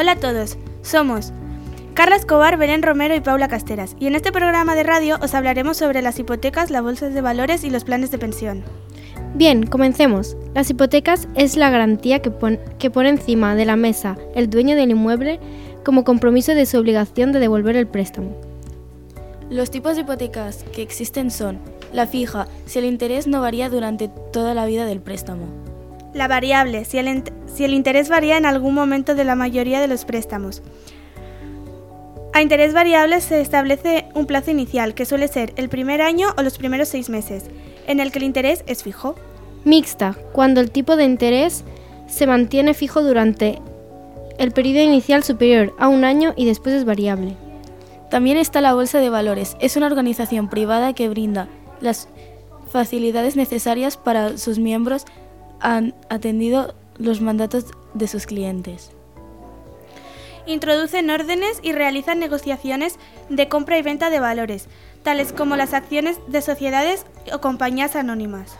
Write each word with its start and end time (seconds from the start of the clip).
Hola 0.00 0.12
a 0.12 0.16
todos, 0.16 0.56
somos 0.80 1.30
Carla 1.92 2.16
Escobar, 2.16 2.56
Belén 2.56 2.82
Romero 2.82 3.14
y 3.14 3.20
Paula 3.20 3.48
Casteras, 3.48 3.96
y 4.00 4.06
en 4.06 4.14
este 4.14 4.32
programa 4.32 4.74
de 4.74 4.82
radio 4.82 5.18
os 5.20 5.34
hablaremos 5.34 5.76
sobre 5.76 6.00
las 6.00 6.18
hipotecas, 6.18 6.70
las 6.70 6.82
bolsas 6.82 7.12
de 7.12 7.20
valores 7.20 7.64
y 7.64 7.70
los 7.70 7.84
planes 7.84 8.10
de 8.10 8.16
pensión. 8.16 8.64
Bien, 9.34 9.66
comencemos. 9.66 10.38
Las 10.54 10.70
hipotecas 10.70 11.28
es 11.34 11.58
la 11.58 11.68
garantía 11.68 12.22
que, 12.22 12.32
que 12.78 12.90
pone 12.90 13.10
encima 13.10 13.54
de 13.54 13.66
la 13.66 13.76
mesa 13.76 14.16
el 14.34 14.48
dueño 14.48 14.74
del 14.74 14.92
inmueble 14.92 15.38
como 15.84 16.02
compromiso 16.02 16.54
de 16.54 16.64
su 16.64 16.78
obligación 16.78 17.32
de 17.32 17.40
devolver 17.40 17.76
el 17.76 17.86
préstamo. 17.86 18.34
Los 19.50 19.70
tipos 19.70 19.96
de 19.96 20.00
hipotecas 20.00 20.64
que 20.74 20.80
existen 20.80 21.30
son 21.30 21.58
la 21.92 22.06
fija, 22.06 22.48
si 22.64 22.78
el 22.78 22.86
interés 22.86 23.26
no 23.26 23.42
varía 23.42 23.68
durante 23.68 24.08
toda 24.32 24.54
la 24.54 24.64
vida 24.64 24.86
del 24.86 25.02
préstamo. 25.02 25.69
La 26.12 26.28
variable, 26.28 26.84
si 26.84 26.98
el, 26.98 27.22
si 27.46 27.64
el 27.64 27.74
interés 27.74 28.08
varía 28.08 28.36
en 28.36 28.46
algún 28.46 28.74
momento 28.74 29.14
de 29.14 29.24
la 29.24 29.34
mayoría 29.34 29.80
de 29.80 29.88
los 29.88 30.04
préstamos. 30.04 30.62
A 32.32 32.42
interés 32.42 32.72
variable 32.72 33.20
se 33.20 33.40
establece 33.40 34.06
un 34.14 34.26
plazo 34.26 34.50
inicial, 34.50 34.94
que 34.94 35.04
suele 35.04 35.28
ser 35.28 35.52
el 35.56 35.68
primer 35.68 36.00
año 36.00 36.28
o 36.36 36.42
los 36.42 36.58
primeros 36.58 36.88
seis 36.88 37.08
meses, 37.08 37.44
en 37.86 37.98
el 37.98 38.12
que 38.12 38.18
el 38.18 38.24
interés 38.24 38.62
es 38.66 38.82
fijo. 38.82 39.16
Mixta, 39.64 40.16
cuando 40.32 40.60
el 40.60 40.70
tipo 40.70 40.96
de 40.96 41.04
interés 41.04 41.64
se 42.06 42.26
mantiene 42.26 42.74
fijo 42.74 43.02
durante 43.02 43.60
el 44.38 44.52
periodo 44.52 44.82
inicial 44.82 45.22
superior 45.22 45.74
a 45.78 45.88
un 45.88 46.04
año 46.04 46.32
y 46.36 46.46
después 46.46 46.74
es 46.74 46.84
variable. 46.84 47.36
También 48.10 48.38
está 48.38 48.60
la 48.60 48.74
Bolsa 48.74 48.98
de 48.98 49.10
Valores. 49.10 49.56
Es 49.60 49.76
una 49.76 49.86
organización 49.86 50.48
privada 50.48 50.92
que 50.94 51.08
brinda 51.08 51.48
las 51.80 52.08
facilidades 52.70 53.36
necesarias 53.36 53.96
para 53.96 54.38
sus 54.38 54.58
miembros 54.58 55.04
han 55.60 55.94
atendido 56.08 56.74
los 56.98 57.20
mandatos 57.20 57.66
de 57.94 58.08
sus 58.08 58.26
clientes. 58.26 58.90
Introducen 60.46 61.10
órdenes 61.10 61.60
y 61.62 61.72
realizan 61.72 62.18
negociaciones 62.18 62.96
de 63.28 63.48
compra 63.48 63.78
y 63.78 63.82
venta 63.82 64.10
de 64.10 64.20
valores, 64.20 64.68
tales 65.02 65.32
como 65.32 65.56
las 65.56 65.74
acciones 65.74 66.18
de 66.26 66.42
sociedades 66.42 67.06
o 67.32 67.40
compañías 67.40 67.96
anónimas. 67.96 68.56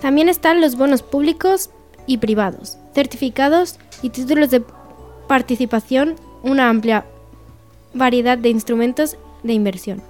También 0.00 0.28
están 0.28 0.60
los 0.60 0.76
bonos 0.76 1.02
públicos 1.02 1.70
y 2.06 2.18
privados, 2.18 2.78
certificados 2.94 3.78
y 4.02 4.10
títulos 4.10 4.50
de 4.50 4.64
participación, 5.28 6.16
una 6.42 6.68
amplia 6.68 7.06
variedad 7.94 8.36
de 8.36 8.48
instrumentos 8.48 9.16
de 9.42 9.52
inversión. 9.52 10.02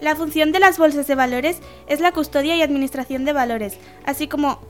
La 0.00 0.14
función 0.14 0.52
de 0.52 0.60
las 0.60 0.78
bolsas 0.78 1.06
de 1.06 1.14
valores 1.14 1.58
es 1.86 2.00
la 2.00 2.12
custodia 2.12 2.56
y 2.56 2.62
administración 2.62 3.24
de 3.24 3.32
valores, 3.32 3.78
así 4.04 4.28
como 4.28 4.60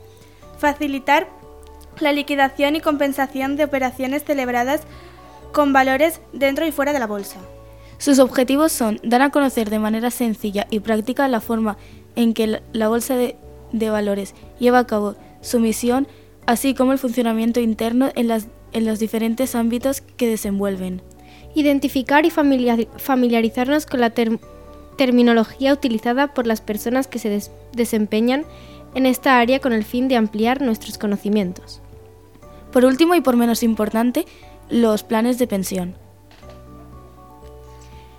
facilitar 0.59 1.29
la 2.01 2.13
liquidación 2.13 2.77
y 2.77 2.81
compensación 2.81 3.57
de 3.57 3.65
operaciones 3.65 4.25
celebradas 4.25 4.83
con 5.53 5.73
valores 5.73 6.21
dentro 6.33 6.67
y 6.67 6.73
fuera 6.73 6.93
de 6.93 6.99
la 6.99 7.07
bolsa. 7.07 7.39
Sus 7.99 8.19
objetivos 8.19 8.73
son 8.73 9.01
dar 9.03 9.23
a 9.23 9.31
conocer 9.31 9.71
de 9.71 9.79
manera 9.79 10.11
sencilla 10.11 10.67
y 10.71 10.81
práctica 10.81 11.29
la 11.29 11.41
forma 11.41 11.79
en 12.15 12.35
que 12.35 12.61
la 12.73 12.89
bolsa 12.89 13.17
de, 13.17 13.37
valores 13.73 14.35
lleva 14.59 14.81
a 14.81 14.87
cabo 14.87 15.17
su 15.41 15.61
misión, 15.61 16.07
así 16.47 16.75
como 16.75 16.93
el 16.93 16.99
funcionamiento 16.99 17.61
interno 17.61 18.11
en, 18.15 18.29
los 18.29 18.99
diferentes 18.99 19.55
ámbitos 19.55 20.03
que 20.03 20.29
desenvuelven. 20.29 21.01
Identificar 21.55 22.27
y 22.27 22.31
familiarizarnos 22.31 23.87
con 23.87 24.01
la 24.01 24.13
terminología 24.99 25.73
utilizada 25.73 26.35
por 26.35 26.47
las 26.47 26.61
personas 26.61 27.07
que 27.07 27.19
se 27.19 27.41
desempeñan 27.73 28.45
en 28.95 29.07
esta 29.07 29.39
área 29.39 29.61
con 29.61 29.73
el 29.73 29.85
fin 29.85 30.09
de 30.09 30.17
ampliar 30.17 30.63
nuestros 30.63 30.99
conocimientos. 30.99 31.81
Por 32.73 32.85
último 32.85 33.15
y 33.15 33.21
por 33.21 33.37
menos 33.37 33.63
importante, 33.63 34.27
los 34.69 35.03
planes 35.03 35.39
de 35.39 35.47
pensión. 35.47 35.95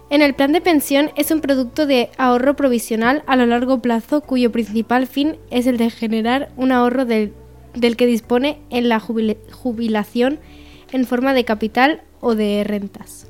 En 0.09 0.21
el 0.21 0.33
plan 0.33 0.53
de 0.53 0.61
pensión 0.61 1.11
es 1.15 1.31
un 1.31 1.41
producto 1.41 1.85
de 1.85 2.09
ahorro 2.17 2.55
provisional 2.55 3.23
a 3.27 3.35
lo 3.35 3.45
largo 3.45 3.81
plazo 3.81 4.21
cuyo 4.21 4.51
principal 4.51 5.05
fin 5.05 5.37
es 5.51 5.67
el 5.67 5.77
de 5.77 5.89
generar 5.89 6.49
un 6.55 6.71
ahorro 6.71 7.03
del, 7.03 7.33
del 7.73 7.97
que 7.97 8.05
dispone 8.05 8.59
en 8.69 8.87
la 8.87 8.99
jubilación 9.01 10.39
en 10.93 11.05
forma 11.05 11.33
de 11.33 11.43
capital 11.43 12.01
o 12.21 12.35
de 12.35 12.63
rentas. 12.63 13.27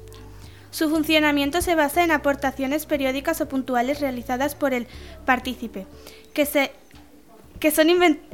Su 0.70 0.90
funcionamiento 0.90 1.62
se 1.62 1.74
basa 1.74 2.04
en 2.04 2.12
aportaciones 2.12 2.86
periódicas 2.86 3.42
o 3.42 3.48
puntuales 3.48 4.00
realizadas 4.00 4.54
por 4.54 4.76
el 4.76 4.86
partícipe, 5.26 5.88
que, 6.34 6.46
se, 6.46 6.72
que 7.60 7.72
son 7.72 7.88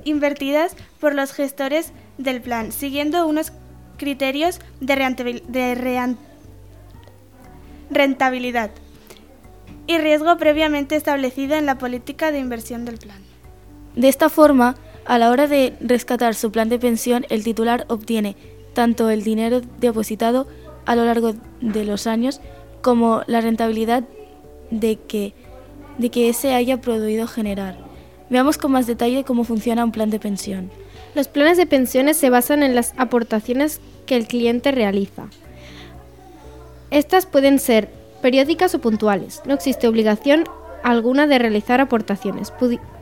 invertidas 0.04 0.76
por 1.00 1.16
los 1.16 1.32
gestores 1.34 1.92
del 2.18 2.42
plan, 2.42 2.72
siguiendo 2.72 3.26
unos 3.28 3.52
criterios 3.98 4.60
de 4.80 4.96
rentabilidad 7.90 8.72
y 9.88 9.98
riesgo 9.98 10.38
previamente 10.38 10.96
establecido 10.96 11.56
en 11.56 11.66
la 11.66 11.78
política 11.78 12.32
de 12.32 12.40
inversión 12.40 12.86
del 12.86 12.98
plan. 12.98 13.20
De 13.96 14.08
esta 14.10 14.30
forma, 14.30 14.76
a 15.06 15.18
la 15.18 15.30
hora 15.30 15.48
de 15.48 15.74
rescatar 15.82 16.36
su 16.36 16.52
plan 16.52 16.70
de 16.70 16.80
pensión, 16.80 17.26
el 17.30 17.44
titular 17.44 17.86
obtiene 17.90 18.36
tanto 18.74 19.10
el 19.10 19.24
dinero 19.24 19.62
depositado 19.80 20.48
a 20.86 20.96
lo 20.96 21.06
largo 21.06 21.34
de 21.62 21.86
los 21.86 22.08
años 22.08 22.42
como 22.82 23.24
la 23.28 23.42
rentabilidad 23.42 24.04
de 24.72 24.98
que, 24.98 25.34
de 25.98 26.10
que 26.10 26.30
ese 26.30 26.54
haya 26.54 26.82
podido 26.82 27.28
generar. 27.28 27.93
Veamos 28.30 28.58
con 28.58 28.72
más 28.72 28.88
detalle 28.88 29.24
cómo 29.24 29.44
funciona 29.44 29.84
un 29.84 29.92
plan 29.92 30.10
de 30.10 30.20
pensión. 30.20 30.72
Los 31.16 31.28
planes 31.28 31.58
de 31.58 31.68
pensiones 31.68 32.18
se 32.18 32.30
basan 32.30 32.64
en 32.64 32.76
las 32.76 32.94
aportaciones 32.98 33.82
que 34.06 34.16
el 34.16 34.28
cliente 34.28 34.72
realiza. 34.72 35.28
Estas 36.90 37.26
pueden 37.26 37.60
ser 37.60 37.90
periódicas 38.22 38.74
o 38.76 38.80
puntuales. 38.80 39.42
No 39.46 39.54
existe 39.54 39.88
obligación 39.88 40.46
alguna 40.84 41.28
de 41.28 41.40
realizar 41.40 41.82
aportaciones, 41.82 42.52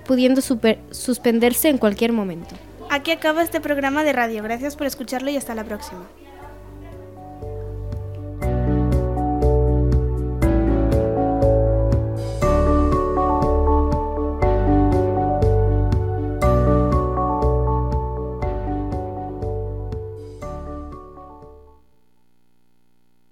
pudiendo 0.05 0.41
suspenderse 0.41 1.69
en 1.69 1.77
cualquier 1.77 2.11
momento. 2.13 2.55
Aquí 2.89 3.11
acaba 3.11 3.41
este 3.41 3.61
programa 3.61 4.03
de 4.03 4.13
radio. 4.13 4.43
Gracias 4.43 4.75
por 4.75 4.87
escucharlo 4.87 5.29
y 5.31 5.37
hasta 5.37 5.55
la 5.55 5.63
próxima. 5.63 6.05